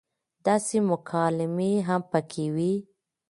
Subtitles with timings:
[0.45, 2.73] داسې مکالمې هم پکې وې